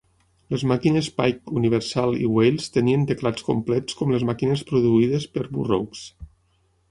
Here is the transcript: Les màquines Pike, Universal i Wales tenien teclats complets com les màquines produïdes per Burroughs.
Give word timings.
Les 0.53 0.61
màquines 0.69 1.09
Pike, 1.17 1.51
Universal 1.59 2.15
i 2.21 2.29
Wales 2.37 2.71
tenien 2.79 3.05
teclats 3.13 3.45
complets 3.49 3.99
com 3.99 4.15
les 4.15 4.25
màquines 4.31 4.63
produïdes 4.71 5.27
per 5.37 5.45
Burroughs. 5.59 6.05